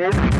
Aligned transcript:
Thank 0.00 0.39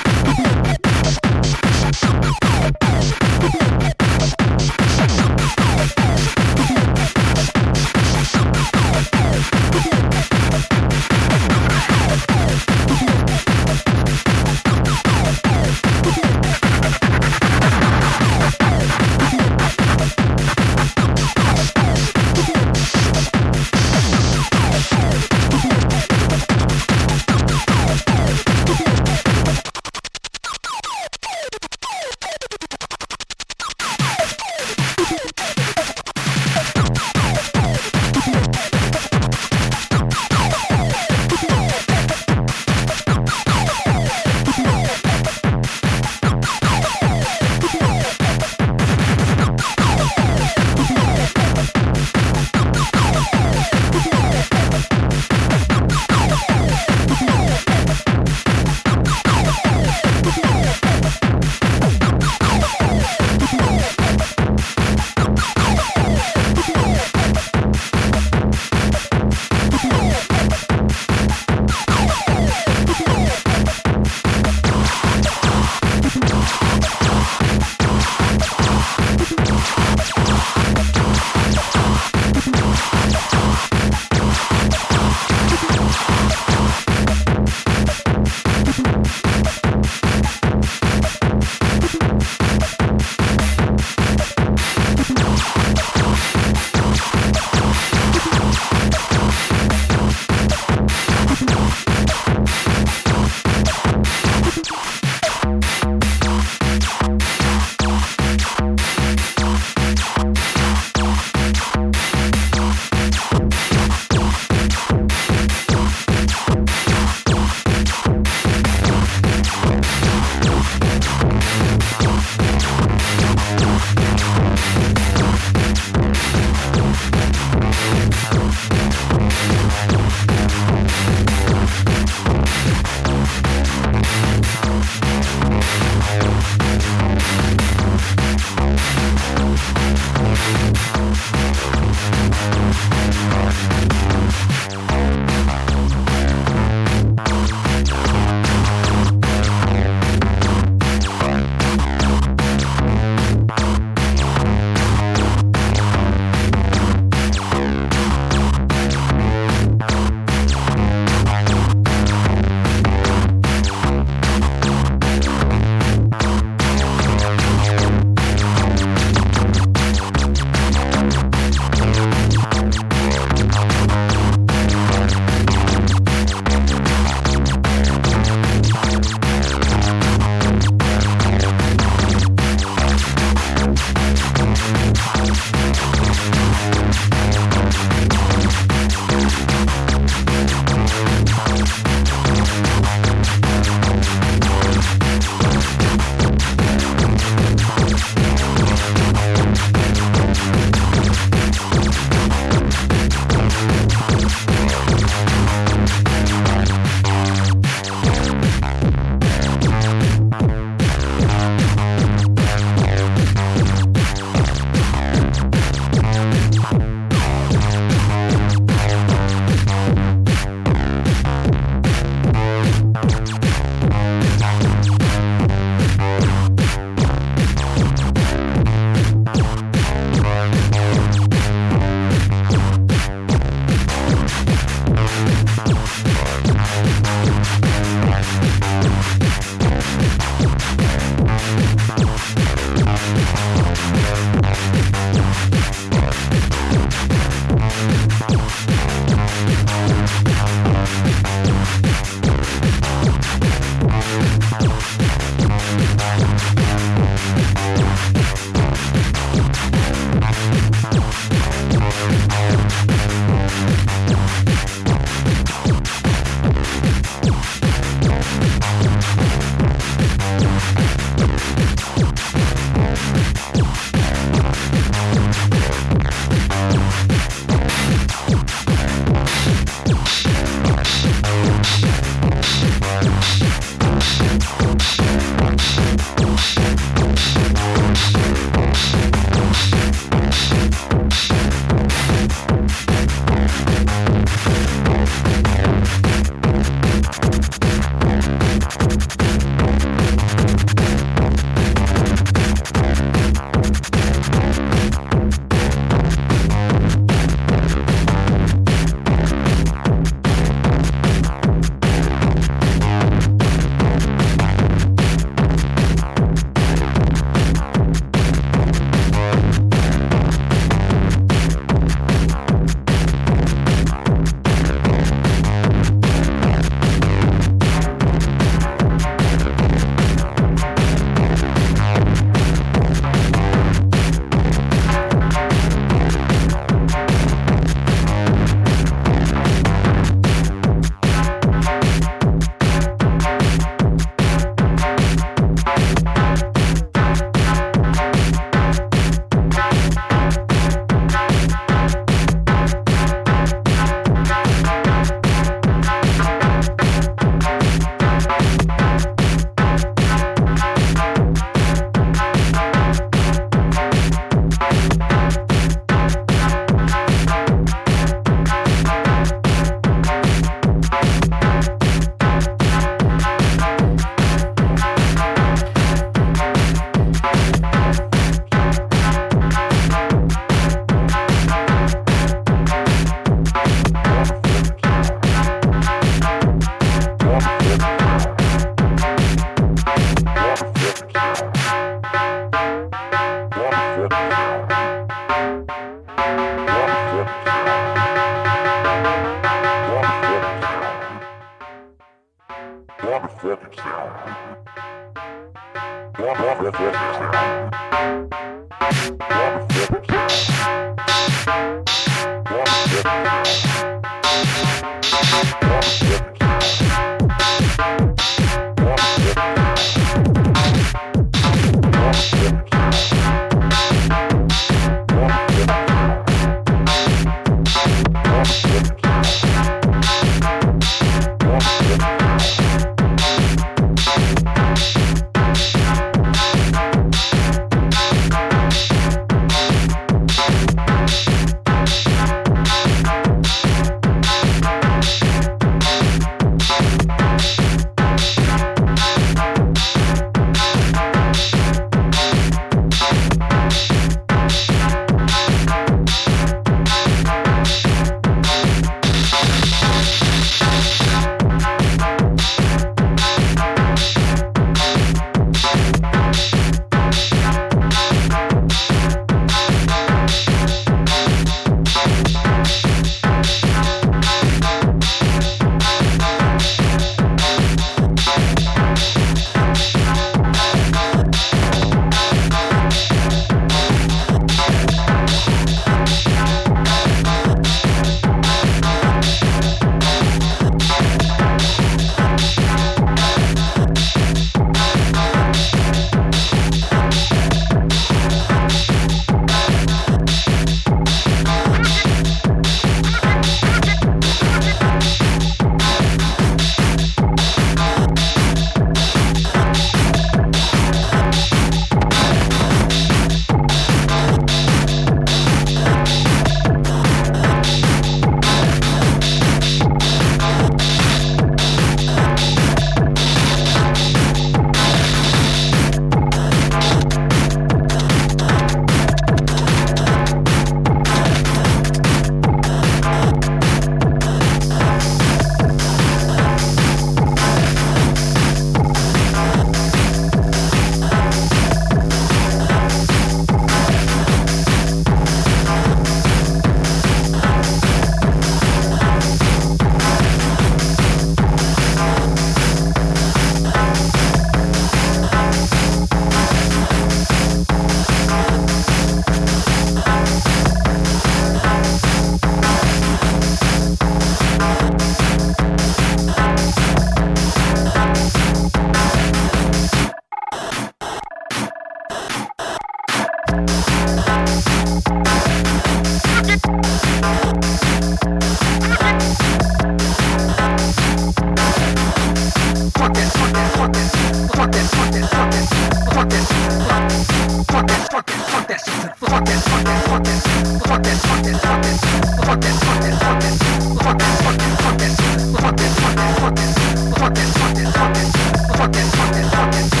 out. 599.61 600.00